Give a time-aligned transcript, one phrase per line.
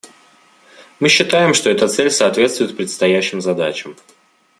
[0.99, 3.95] Мы считаем, что эта цель соответствует предстоящим задачам.